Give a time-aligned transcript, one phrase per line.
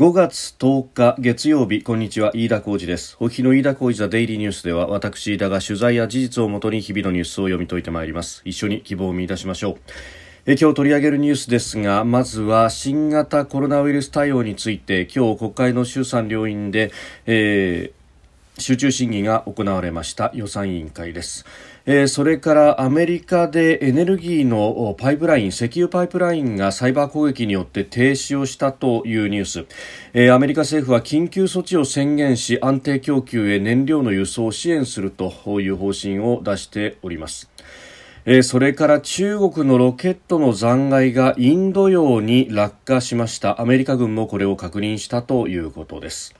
[0.00, 3.18] 5月10日月曜日こんにちは飯田浩二です。
[3.20, 8.40] お日の飯田浩二ザデイリーニュースでは私飯田が取材や事実をもとに日々のニュースを読み解いてまいります。
[8.46, 9.76] 一緒に希望を見出しましょう。
[10.46, 16.92] え今日取り上げるニュースですがまずは新型コロナウイルス対応について今日国会の衆参両院で、
[17.26, 21.44] えー、集中審議が行われました予算委員会です。
[21.92, 29.66] え、それからアメリカでエネルギーのパイプライン石油パイプラインがサイバー攻撃によって停止をしたというニュース、
[30.14, 37.50] え、アメリカ政府は緊急措置を宣言し安定供給へ燃料の輸送を支援するという方針を出しております。
[38.24, 43.60] えそれから中国のロケットの残骸がインド洋に落下しました。
[43.60, 46.39] アメリカ軍もこれを確認したということです。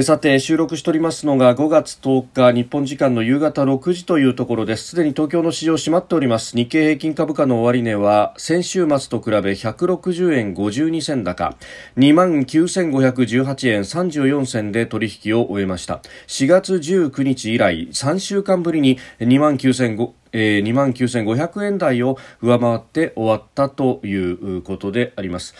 [0.00, 4.88] さて収録しておりますのが5月10日日本時間の夕方6時というところです。
[4.88, 6.56] すでに東京の市場閉まっております。
[6.56, 11.58] 日経平均株価の終値は先週末と比べ160円52銭高。
[11.98, 16.00] 2万9518円34銭で取引を終えました。
[16.26, 25.54] 4月19日以来3週間ぶりに2万9500えー、2万9500円台を上回って終わったということであります。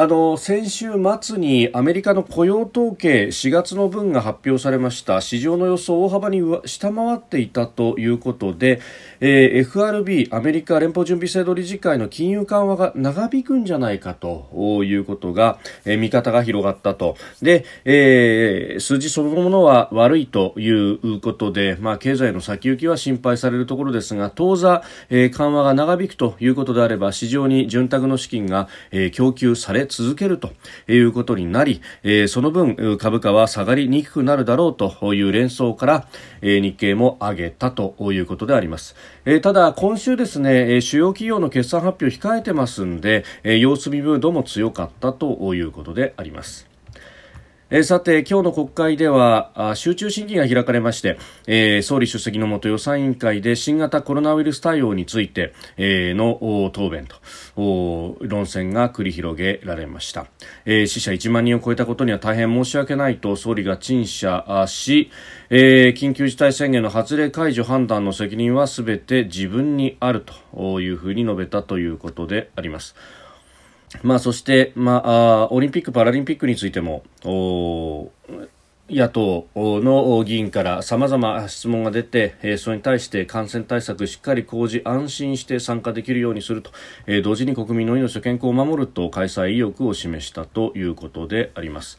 [0.00, 5.20] あの先週末にアメリカの雇用統計4月の分が発表されました。
[5.20, 8.80] 市場の予想を大幅に下回っていたということで、
[9.18, 17.16] えー、FRB アメリカ連邦準備制度理事会の金融緩和が長引くんじゃないかということが、えー、見方が広がったと。
[17.42, 30.52] で、えー、数字そのものは悪いということで、まあ、経済の先行きは心配されるところですが当座、えー、緩和が長引くということであれば市場に潤沢の資金が、えー、供給され続けると
[30.86, 36.08] いうことになり、えー、その分株価は下がりにくくなるだろうという連想から、
[36.40, 46.67] えー、日経も上げたということであります、えー、ただ今週ですね主要企業の決算発表控えてますんで、えー、様子見ムードも強かったということであります。
[47.70, 60.28] え、さて、今日の国会では集中審議が開かれまして、えー、総理出席のもと予算委員会で新型コロナウイルス対応について、えー、の答弁と論戦が繰り広げられました、
[60.64, 65.10] えー、死者1万人を超えたことには大変申し訳ないと総理が陳謝し、
[65.50, 70.24] え、緊急事態宣言の発令解除判断の責任はすべて自分にある
[70.54, 72.96] というふうに述べたということであります。
[74.02, 77.02] まあ、そして、まあ、オリンピック・パラリンピックについても
[78.90, 86.70] 野党の議員から様々質問が出て、それに対して感染対策しっかり講じ安心して参加できるようにすると、
[87.22, 91.98] 同時に国民の命と健康を守ると開催意欲を示したということであります。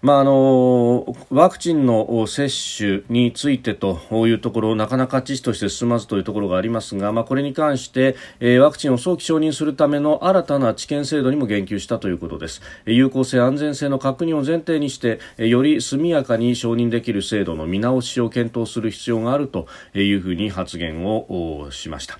[0.00, 3.98] まあ、あのワクチンの接種についてと
[4.28, 22.18] いうところなかなか知事として進まずというところがありますが、まあ、これに関して、えー、ワクチンを早期承認するための新たな治験制度にも言及したということです有効性安全性の確認を前提にしてより速やかに承認できる制度の見直しを検討する必要があるというふうに発言をしました。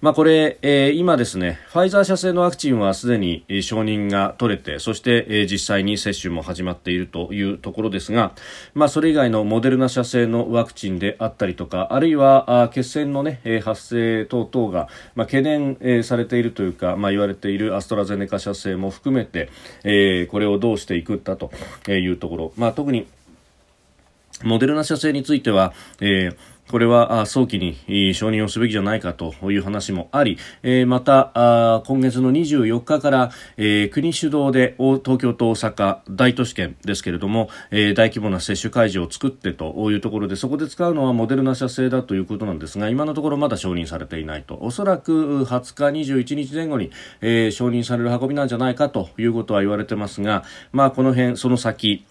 [0.00, 8.32] まあ、これ、えー、今ですね、ファイザー社製のワクチンはすでに承認が取れて、そして、えー、実際に接種も始まっているというところですが、
[8.72, 19.50] まあ、それ以外のモデルナ社製のワクチンであったりとか、あるいはあ血栓のね、発生等々が、まあ、懸念、えー、されているというか、まあ、言われているアストラゼネカ社製も含めて、
[19.84, 21.50] えー、これをどうしていくかと
[21.88, 23.06] いうところ、まあ、特に
[24.44, 26.36] モデルナ社製については、えー
[26.70, 30.38] これは早期に承認をすべきじゃないかという話もあり、
[30.86, 33.30] また今月の24日から、
[33.90, 44.56] 国主導で東京と大阪大都市圏ですけれども、大規模な接種会場を作ってというところでそこで使うのはモデルナ社製だということなんですが今のところまだ承認されていないと。
[44.60, 46.90] おそらく20日、21日前後に、
[47.50, 52.06] 承認される運びなんじゃないかということは言われてますが、まあ、この辺その先、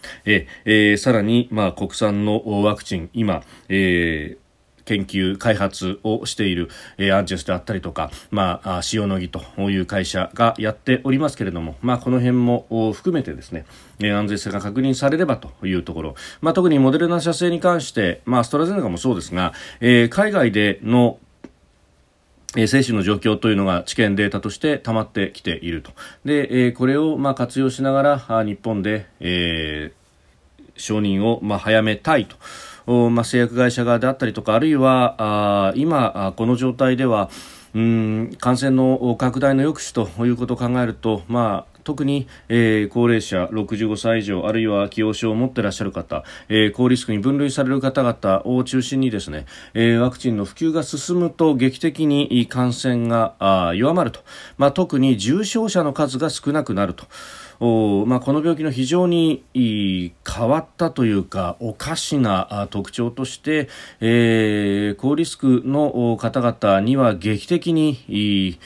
[0.98, 4.49] さらに、まあ、国産のワクチン今、えー
[4.89, 13.66] 研究開発をしている、えー、アンチェスであったりとか、まあ、塩野義という会社がやっておりますけれども、まあ、この辺も含めてですね、
[14.01, 21.19] 安全性が確認されればというところ、まあ、特にモデルナ社製に関して、まあ、ストラゼネカもそうですが、えー、海外での
[22.57, 25.92] え精子の状況というのが知見データとして溜まってきていると。
[26.25, 32.38] で、えこれをまあ活用しながら日本で、えー、承認をまあ早めたいと。
[33.12, 37.30] まあ、製薬会社側であったりとかあるいはあ今この状態では
[37.75, 54.21] うん感染の拡大の抑止ということを考えると、まあ、特に、えー、高齢者65歳以上あるいは既往症を持っていらっしゃる方、えー、高リスクに分類される方々を中心にですね、えー、ワクチンの普及が進むと劇的に感染が弱まると、
[54.57, 57.06] まあ、特に重症者の数が少なくなると。
[57.59, 60.13] まあ、この病気の非常に変
[60.47, 63.67] わったというかおかしな特徴として、
[64.00, 68.57] えー、高リスクの方々には劇的に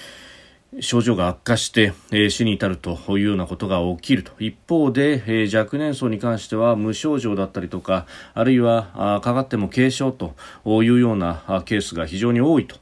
[0.80, 10.36] 症状が悪化して、えー、死に至るというようなことが起きると一方で、えー、若年層に関しては無症状だったりとかあるいはあかかっても軽症と
[10.66, 12.76] いうようなケースが非常に多いと。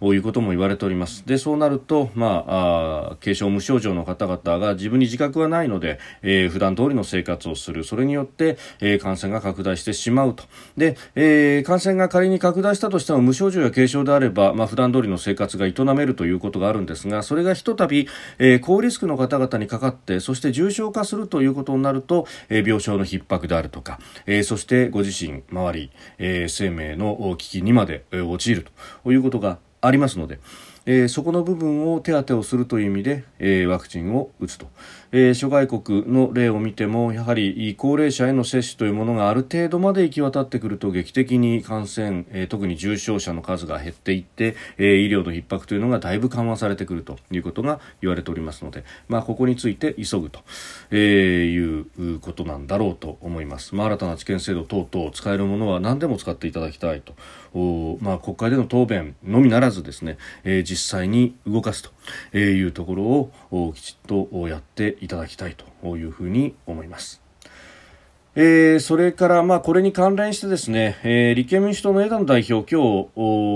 [0.00, 1.24] ういうことも言われております。
[1.26, 7.84] でそうなると、まあ、あ軽症無症状の方々が自分に自覚はないので、えー、普段通りの生活をする。
[7.84, 10.44] それによって、えー、感染が拡大してしまうと。
[10.76, 18.08] で、えー、感染が仮に拡大したとしても無症状や軽症であれば、まあ、普段通りの生活が営めるということがあるんですがそれがひとたび、
[18.38, 28.66] えー、高リスクの方々にかかってそして重症化するということになると、えー、病床の逼迫であるとか、えー、そしてご自身周り、えー、生命の危機にまで、陥る
[29.04, 30.38] ということがありますので、
[30.86, 34.66] えー、そこの部分を手当てをするという意味で、えー、ワクチンを打つと。
[35.12, 50.40] えー、諸外国の例を見てもやはり高齢者への接種というものがある程度まで行き渡ってくると劇的に感染、えー、特に重症者の数が減っていって、えー、医療の逼迫というのがだいぶ緩和されてくるということが言われておりますので、まあ、ここについて急ぐと、
[50.90, 57.14] えー、いうことなんだろうと思います、まあ、新たな治験制度等々使えるものは何でも使っていただきたいと。
[57.54, 61.82] お、まあ、国会での答弁のみならずですね、えー、実際に動かす
[62.32, 63.04] というところ
[63.50, 67.27] をきちっとやっていただきたいというふうに思います。
[68.40, 73.10] えー、それから、まあ、これに関連してですね、えー、立憲民主党の枝野代表、今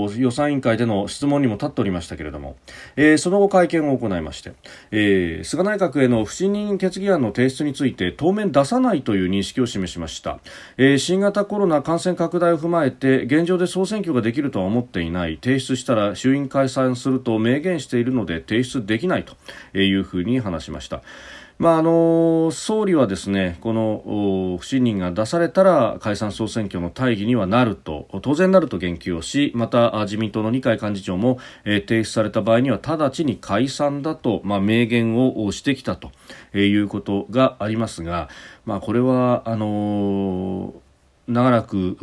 [0.09, 2.57] 日予算委員会での質問にも立っておりましたけれども、
[2.97, 4.51] えー、その後会見を行いまして、
[4.91, 10.39] えー、菅内閣への不信任決議案の提出について当面出さないという認識を示しました、
[10.75, 21.03] えー、新型コロナ感染拡大を踏まえて現状で総選挙ができるとは思っていない提出したら衆院解散すると明言しているので提出できないというふうに話しました。
[21.59, 36.11] まあ、あの総理はですねこの不信任が出されたら解散総選挙の大義にはなると当然なると言及をしまた自民党の二階幹事長も、えー、提出された場合には直ちに解散だと、まあ、明言をしてきたと
[36.57, 38.29] いうことがありますが、
[38.65, 40.73] まあ、これはあの
[41.27, 41.97] 長らく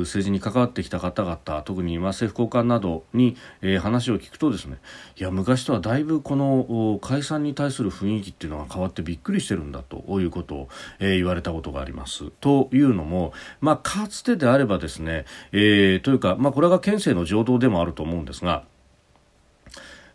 [0.00, 4.78] 政治に関わってきた方々特に政府高官などに、えー、話を聞くとですね
[5.16, 10.68] いや昔とはだいぶこの解散に対する雰囲気っていうのが変わってびっくりしてるんだということを、
[10.98, 12.30] えー、言われたことがあります。
[12.40, 18.64] というのも、まあ、かつてであればですね、えー、というか、まあ、これが県政の情動でもあると思うんですが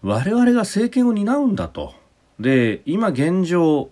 [0.01, 2.00] 我々が政権を担うんだと。
[2.41, 3.89] で今現状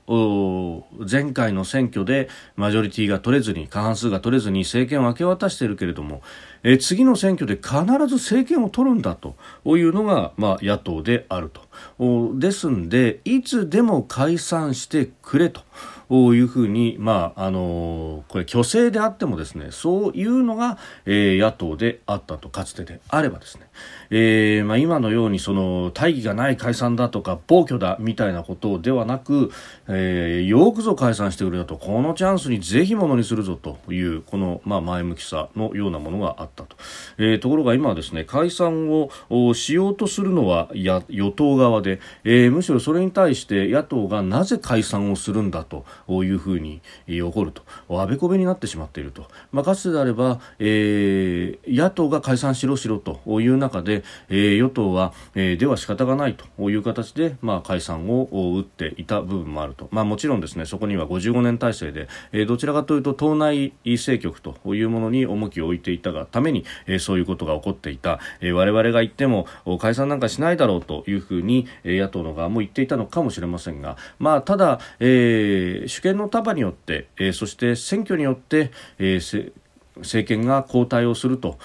[1.10, 6.22] 前回の選挙でマジョリティが取れずに過半数が取れずに政権を明け渡しているけれども
[6.64, 9.36] え次の選挙で必ず政権を取るんだと
[9.66, 15.62] いうのが、まあ、野党であるとですんでいつでも解散してくれと。
[16.10, 23.70] いうふうに、まあ、あのこれ虚勢であってもですねそういうのが、えー、野党であったとかつてであればですね、
[24.10, 29.52] えーまあ、今のようにその大義がない解散だとか暴挙だみたいなことではなく、
[29.88, 31.78] えー、よくぞ解散してくれたと。
[31.78, 36.76] このチャンスにぜひものにするぞというこの、まあ、前向きさのようなものがあったと、
[37.18, 39.10] えー、ところが今はですね解散を
[39.54, 45.86] しようとするのはや与党側で、えー、むしろそれに対して野党がなぜ解散をするんだと。
[46.08, 47.64] いうふうに起こると。
[47.90, 58.28] あべこべになってしまっていると、まあ、かつてであれば、えー、野党が解散しろしろという中で、えー、与党は、えー、では仕方がないという形で、まあ、解散を
[58.58, 69.48] 打っていた部分もあると、まあ、もちろんですねそこには55年体制で、えー、どちらかというと党内政局というものに重きを置いていたがために、えー、そういうことが起こっていた、えー、我々が言っても
[69.80, 79.52] 解散なんかしないだろうというふうに、えー、野党の側も言っていたのかもしれませんが、まあ、ただ、えー、主権の束によって、えー、そして選挙によって、えー
[80.00, 81.58] 政権が交代をすると。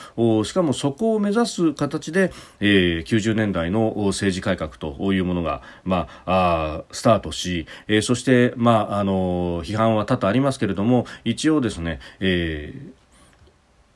[0.44, 13.04] しかもそこを目指す形で、えー、90年代の政治改革というものが、まあ、あスタートし、えー、そして、まあ、あの批判は多々ありますけれども一応ですね、えー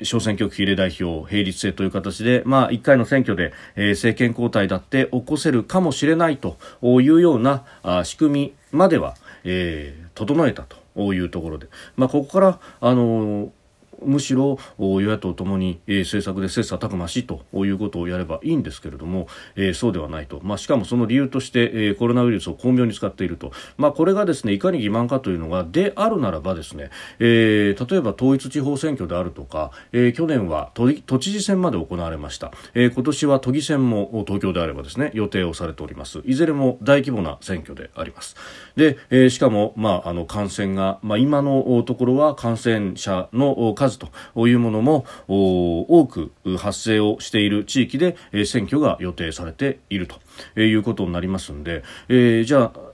[0.04, 13.52] 小選挙区比例代表並立制という形で、まあ、1回の選挙で、えー、政権交代だって起こせるかもしれないというようなあ仕組みまでは、えー、整えたというところで、まあ、ここから、あの
[14.04, 36.22] むしろ与野党ともに、えー、政策で切磋琢磨しということをやればいいんですけれども、えー、そうではないと、まあ、しかもその理由として、えー、コロナウイルスを巧妙に使っていると、まあ、これがですねいかに欺瞞かというのがであるならばですね、えー、例えば統一地方選挙であるとか、えー、去年は都都知事選まで行われました、えー、今年は都議選も東京であればですね予定をされております。
[36.24, 38.36] いずれも大規模な選挙であります。
[38.76, 50.08] で、えー、しかも、まあ、あの感染が、まあ、今のところは感染者の数というものも多く発生をしている地域で、選挙が予定されている
[50.54, 52.88] ということになりますので、えー、じゃあ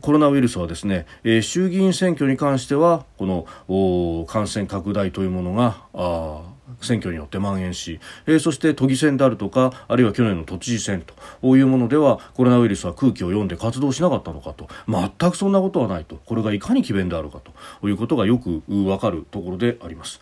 [0.00, 6.42] コロナウイルスはですね、えー、衆議院選挙に関してはこの感染拡大というものがあ
[6.80, 17.40] 選挙によって蔓延し、えー、そして都議選であるとかあるいは去年の都知事選というものではコロナウイルスは空気を読んで活動しなかったのかと全くそんなことはないとこれがいかに詭弁であるか
[17.80, 20.20] ということがよくわかるところであります。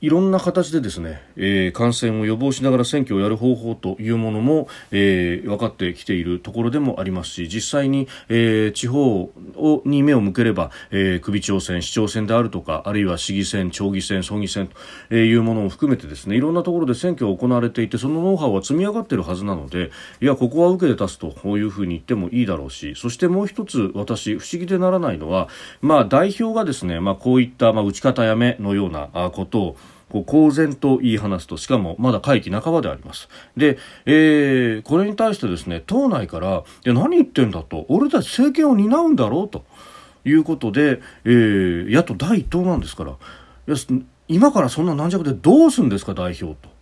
[0.00, 14.68] いろんな形でですね、えー、感染を予防しながら選挙をやる方法というものも、えー、分かってきているところでもありますし実際に、えー、地方をに目を向ければ、え、首長選、市長選であるとかあるいは市議選、町議選、村議選
[15.08, 25.48] というものも含めてですねいろんなところで選挙が行われていてそのノウハウは積み上がっているはずなのでいやここは受けて立つというふうに言ってもいいだろうしそしてもう一つ私不思議でならないのは、
[25.80, 29.76] まあ、代表がですね、まあ、こういった、まあ、打ち方やめのようなことを
[30.14, 33.28] こう公然と言い放すと、しかもまだ会期半ばであります。
[33.56, 39.64] で、えー、これに対してですね、党内から、いや、何言ってんだと、俺たち政権を担うんだろうと
[40.24, 43.14] いうことで、えー、野党第一党なんですから、い
[43.66, 43.76] や
[44.28, 46.73] 今からそんな軟弱でどうするんですか、代表と。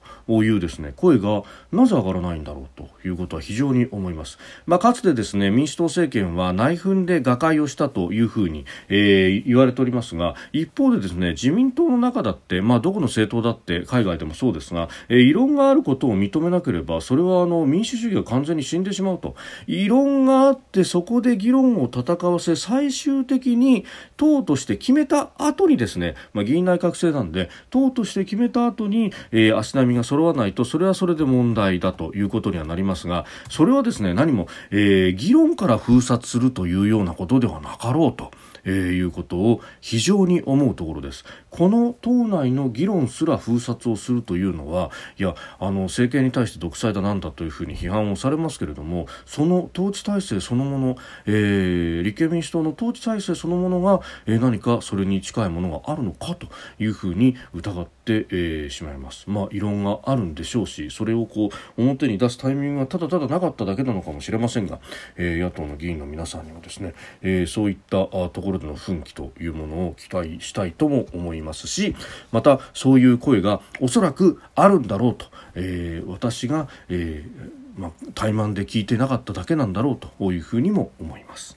[0.43, 0.93] いうですね。
[0.97, 19.35] 声がなぜ上がらないんだろうということは非常に思います、まあ、かつてですね民主党政権は内紛で瓦解をしたというふうに、えー、言われておりますが一方でですね自民党の中だって、まあ、どこの政党だって海外でもそうですが、えー、異論があることを認めなければそれはあの民主主義が完全に死んでしまうと。
[19.67, 23.85] 異論があってそこで議論を戦わせ最終的に
[24.17, 38.31] 党として決めた後にですね、まあ、議員内閣制なんで党として決めた後に、えー、足並みが揃わないとそれはそれで問題だということにはなりますがそれはですね何も、えー、議論から封殺するというようなことではなかろうと。
[38.65, 56.49] えー、いうことを非常に思うところですこの党内の議論すら封殺をするというのはいやあの政権に対して独裁だなんだというふうに批判をされますけれどもその統治体制そのもの、えー、立憲民主党の統治体制そのものが、えー、何かそれに近いものがあるのかと
[56.79, 59.25] いうふうに疑って、えー、しまいます。
[59.29, 64.81] まあ異論があるんでしょうしそれをこう表に出すタイミングがただただなかっただけなのかもしれませんが、
[65.17, 71.95] えー、野党の議員の皆さんにはですね、えー、そういったところでの奮起というものを期待したいとも思いますし
[72.33, 81.57] またそういう声がおそらくあるんだろうと、えー、私が、えーまあ、怠慢で聞いてなかっただけなんだろうというふうにも思います、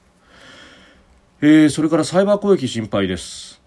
[1.41, 3.61] えー、それからサイバー攻撃心配です、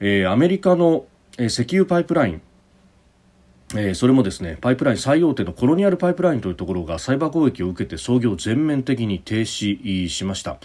[0.00, 1.06] えー、アメリカの
[1.38, 2.42] え石油パイプライン
[3.76, 10.58] えー、それもですねパイプライン最大手のコロニアルパイプラインというところがサイバー攻撃を受けて操業全面的に停止しました。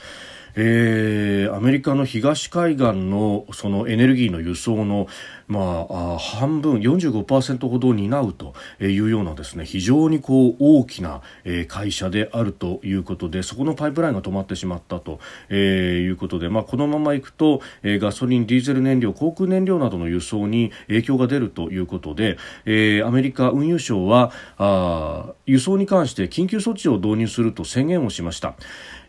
[0.55, 5.07] えー、アメリカの東海岸のそのエネルギーの輸送の、
[5.49, 11.21] まあ、半分45%ほど担うというようなですね非常にこう大きな
[11.67, 15.19] 会社であるということでそこのパイプラインが止まってしまったと
[15.53, 28.53] いうことで、まあ、このままいくとガソリン、ディーゼル燃料航空燃料などの輸送に影響が出るということで、えー、アメリカ運輸省はあ輸送に関して緊急措置を導入すると宣言をしました。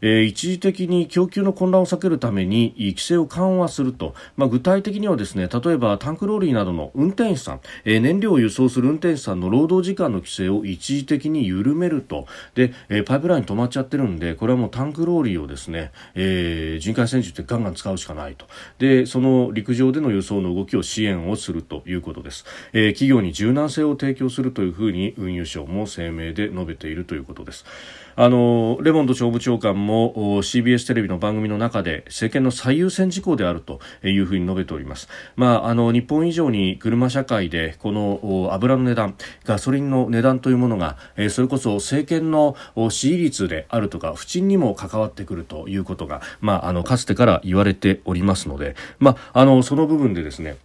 [0.02, 12.26] えー、一時的に供給の混乱を避けるために規制を緩和すると、まあ、具体的にはですね例えばタンクローリーなどの運転手さん、えー、燃料を輸送する運転手さんの労働時間の規制を一時的に緩めると。
[12.54, 18.46] で、えー、パイプライン止まっちゃってるんでこれはもうタンクローリーをですね、えー、人海戦術でガンガン使うしかないと。
[18.78, 27.64] でその陸上での輸送の動きを支援をするということです、えー、企業に柔軟性を提供するというふうに運輸省も声明で述べているということです。
[28.22, 40.98] あのレモンド商務長官も CBS テレビの番組の中で政権の最優先事項であるというふうに述べております、まあ、あの日本以上に車社会でこの油の値段ガソリンの値段というものが、
[41.30, 42.56] それこそ政権の
[42.90, 50.58] 支持率であるとか不沈にも関わってくるということが、まあ、あのかつてから言われておりますので、まあ、あのその部分でですね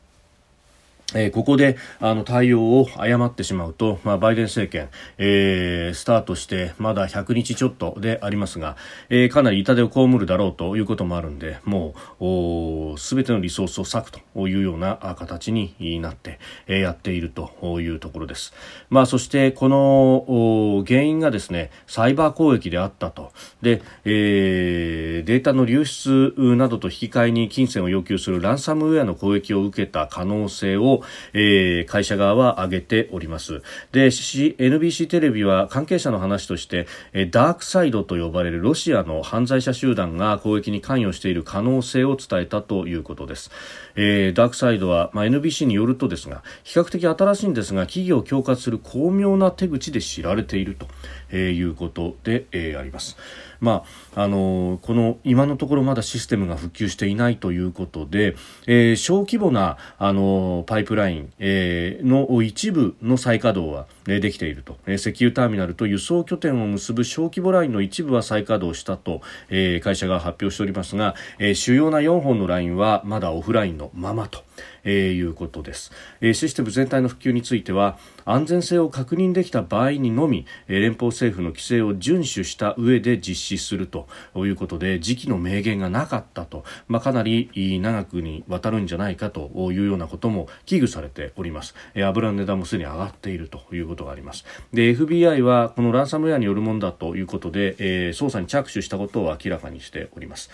[1.15, 8.75] えー、ここであの対応を誤ってしまうと、まあ、バイデン政権、えー、スタートしてまだ100日ちょっとでありますが、
[9.09, 18.53] えー、かなり痛手を被るだろうということもあるんでもうすべてのリソースを割くというような形になって、えー、やっているというところです、
[18.89, 23.31] まあ、そしてこの原因がですねサイバー攻撃であったと。
[23.61, 33.61] で、えー、データの流出などと引き換えに金銭を要求するランサムウェアの攻撃を受けた可能性をえー、会社側は挙げております。
[33.91, 43.51] で NBC テレビは関係者の話として、えー、ダークサイドと呼ばれるロシアの犯罪者集団が攻撃に関与している可能性を伝えたということです、
[43.95, 50.87] えー、ダークサイドは、まあ、NBC によるとですが比較的新しいんですが企業を恐喝する巧妙な手口で知られていると、
[51.29, 53.17] えー、いうことで、えー、あります。
[53.65, 53.83] ま
[54.15, 58.35] ああのこの今のところまだシステムが復旧していないということで、
[58.67, 74.44] えー、小規模なあのパイプライン、えー、の一部の再稼働は、できていると、えー、石油ターミナルと輸送拠点を結ぶ小規模ラインの一部は再稼働したと、えー、会社が発表しておりますが、えー、主要な4本のラインはまだオフラインのままと。
[74.83, 87.49] えー、いうことです、えー、システム全体の普及については安全性を確認できた場合にのみ、えー、連邦政府の規制を遵守した上で実施するということで時期の明言がなかったと、まあ、かなり
[87.81, 94.45] 長くにわたるんじゃないかというようなことも危惧されております、えー、油の値段もすでに上がっているということがあります。
[94.73, 100.49] で FBI はこのランサムウェアによるものだということで、えー、捜査に着手したことを明らかにしております。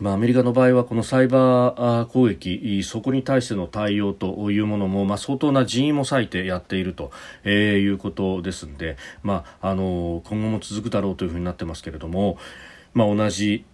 [0.00, 7.10] まあ、アメリカの場合はこのサイバー攻撃そこに対しての対応というものも、まあ、相当な人員も割いてやっていると、
[7.42, 12.38] えー、いうことですので、まあ、あの今後も続くだろうというふうになってますけれども、
[12.94, 13.64] まあ、同じ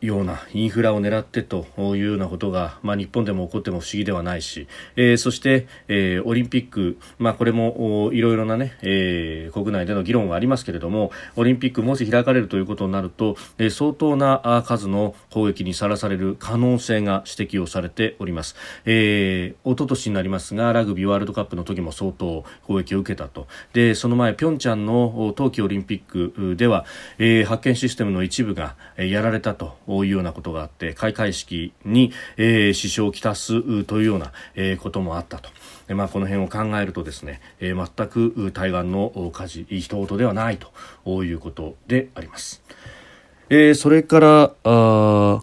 [0.00, 23.48] ようなインフラを狙ってというようなことが、まあ、日本でも起こっても不思議ではないし、えー、そして、えー、オリンピック、まあ、これもいろいろなね、えー、国内での議論がありますけれどもオリンピックもし開かれるということになると、えー、相当な数の攻撃にさらされる可能性が指摘をされております、えー、一昨年になりますがラグビーワールドカップの時も相当攻撃を受けたと。
[23.72, 26.84] でその前ピョンチャンの冬季オリンピックでは、
[27.18, 29.76] えー、発見システムの一部がやられたと。
[30.04, 35.50] いうようなことがあって開会式に、えー、支障をきたすというような、えー、こともあったと。
[35.94, 42.62] まあ、この辺を考えるとですね、えー、全く対岸の火事、人事ではないということであります。
[43.48, 45.42] えー、それから、あ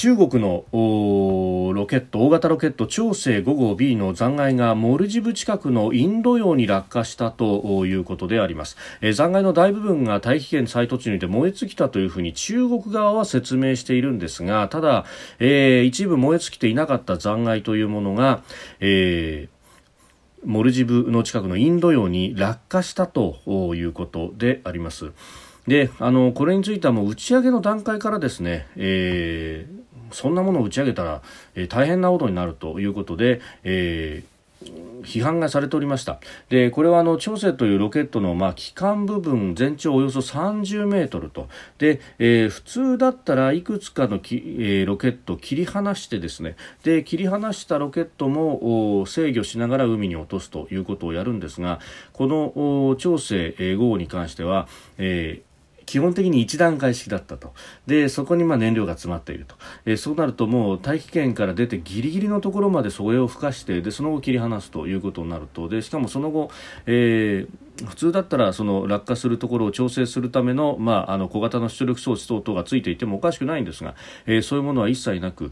[0.00, 15.04] 中国のロケット大型ロケット長征5号 B の残骸がモルジブ近くのインド洋に落下したということであります、えー、残骸の大部分が大気圏再突入で燃え尽きたというふうに中国側は説明しているんですがただ、
[15.38, 18.42] えー、一部燃え尽きていなかった残骸というものが、
[18.80, 19.60] えー
[20.42, 25.12] モルジブの近くのインド洋に落下したということであります。
[25.66, 29.80] であのこれについてはもう打ち上げの段階からですね、えー、
[30.12, 31.22] そんなものを打ち上げたら、
[31.54, 34.40] えー、大変なことになるということで、えー
[35.02, 36.20] 批判がされておりました。
[36.50, 41.48] でこれはあの長征というロケットのまあ機関部分全長およそ30メートルと。
[41.78, 46.56] で、えー、普通だったらいくつかのき、えー、ロケットを切り離してですね。
[46.84, 51.80] で切り離したロケットも制御しながら海に落とすということをやるんですが
[52.12, 54.68] この長征5号に関しては、
[54.98, 55.49] えー
[55.90, 57.52] 基本的に1段階式だったと。
[57.88, 59.56] で、そこにまあ燃料が詰まっていると。
[59.84, 66.52] えー、そうなるともう大気圏から出てギリギリのところまでそれを吹かして、で、その後切り離すということになると、で、しかもその後、
[66.86, 73.94] えー普通だったらその落下するところを調整するための,、まあ、あの小型の出力装置等々がついていてもおかしくないんですが、
[74.26, 75.50] えー、そういうものは一切なく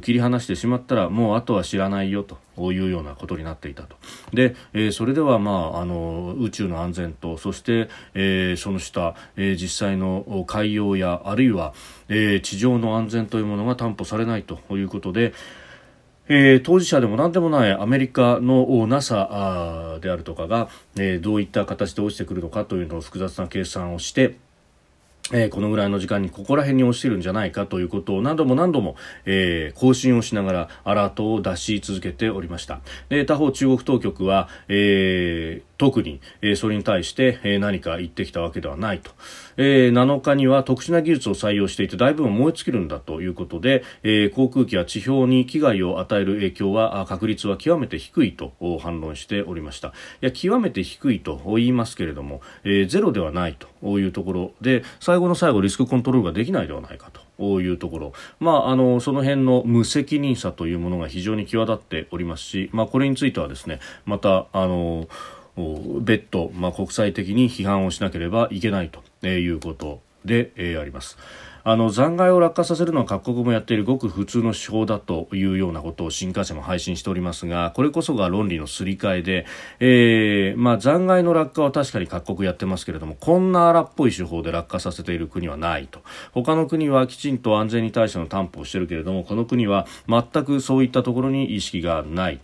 [0.00, 2.38] 切り離してしまったらもうあとは知らないよと
[2.72, 3.96] いうようなことになっていたと。
[4.32, 11.74] で、えー、それでは、まあ、あの宇宙の安全とそして、えー、その下、えー、実際の海洋やあるいは、
[12.08, 15.32] えー、地上の安全というものが担保されないということで、
[16.28, 24.36] えー、当事者でも何でもないアメリカの NASA であるとかが、えー、どういった形で落ちてくるのかというのを複雑な計算をして、
[25.32, 32.80] えー、このぐらいの時間にここら辺に落ちてるんじゃないかということを何度も何度も、えー、更新をしながらアラートを出し続けておりました。
[33.08, 39.12] で他方中国当局は、えー、特に、えー、それに対して、えー、何か言ってきたわけではないと。
[39.56, 49.88] えー、7日には特殊な技術を採用していて大部分燃え尽きるんだということで、えー、航空機や地表に危害を与える影響は確率は極めて低いと反論しておりました。
[49.88, 49.92] い
[50.26, 65.08] や極めて低いと言いますけれども、えー、ゼロではないというところで最後の最後リスクコントロールができないではないかというところ、まあ、あのその辺の無責任さというものが非常に際立っておりますし、まあ、これについてはですねまたあの
[66.00, 71.16] 別途、まあ、国際的に批判をしなければいけないということで、えー、あります。
[71.66, 79.46] あの残骸を落下させるのは各国もやっているごく普通の手法だというようなことを新華社も配信しておりますがこれこそが論理のすり替えで、
[79.80, 86.00] えーまあ、残骸の落下は確かに各国やってますけれどもこんな荒っぽい手法で落下させている国はないと
[86.32, 92.40] 他の国はきちんと安全に対しての担保をしているけれどもこの国は全くそういったところに意識がない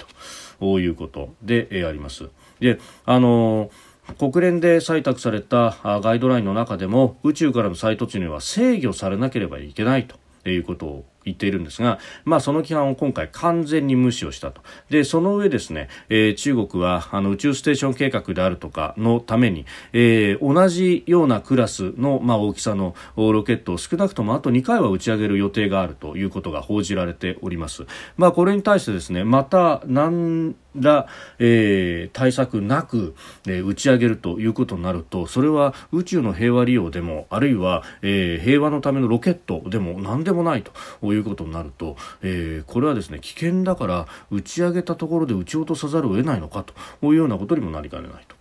[0.59, 2.31] ということで、えー、あります。
[2.61, 3.71] であの
[4.19, 10.17] 国連で採択されたガイドラインの中でも宇宙からの再突入は制御されなければいけないと
[10.49, 14.63] いうことを言っているんですが、まあ、その規範を今回完全に無視をしたと。
[14.89, 27.85] で、その上ですね、えー、中国はあの宇宙ステーション計画であるとかのために、えー、同じようなクラスの、まあ、大きさのロケットを少なくともあと2回は打ち上げる予定があるということが報じられております。
[28.17, 31.07] まあ、これに対してですね、また何ら、
[31.39, 33.15] えー、対策なく、
[33.47, 46.75] えー、打ち上げるということになるとそれは宇宙の平和利用でもあるいは、えー、平和のためのロケットでも何でもないということになると、え、これはですね危険だから打ち上げたところで撃ち落とさざるを得ないのかと
[47.07, 48.37] いうようなことにもなりかねないと。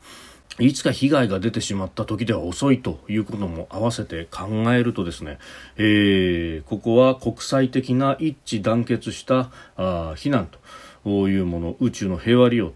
[0.59, 5.37] いつか被害が出てしまった時では遅いということも合わせて考えるとですね、
[5.77, 10.59] えー、ここは国際的な一致団結したあ非難と
[11.05, 12.71] いうもの宇宙の平和利用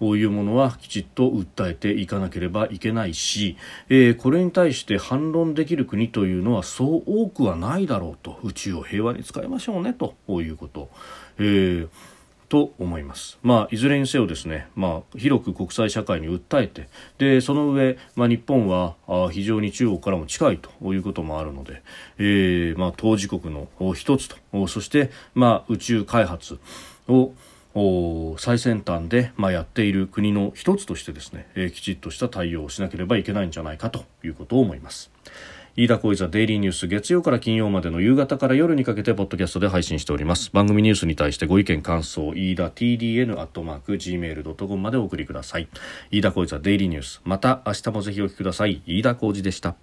[0.00, 3.56] というものはきちっと訴えていかなければいけないし、
[3.88, 10.90] えー、これに対して反論できる国というのはそう多くはないだろうと宇宙を平和に使いましょうねということ。
[11.38, 11.88] えー
[12.48, 13.38] と思います。
[13.42, 21.82] まあ、いずれにせよですね、まあ、広く国際社会に訴えて、で、その上、まあ、日本はあ非常に中国からも近いということもあるので、
[22.18, 26.58] えー、まあ、当事国の一つと、そして、まあ、宇宙開発
[27.08, 27.32] を、
[28.38, 35.10] 最先端で、まあ、やっている国の一つとしてですね、えー、きちっとした対応をしなければいけないんじゃないかということを思います。
[35.78, 40.50] 飯田浩司ザデイリーニュース月曜から金曜までの夕方から夜にかけてポッドキャストで配信しております。
[40.54, 45.68] 番組ニュースに対してご意見感想飯田 TDN アットマーク Gmail.com までお送りください。
[46.10, 47.20] 飯田浩司ザデイリーニュース。
[47.24, 48.80] また明日もぜひお聞きください。
[48.86, 49.76] 飯田浩司でした。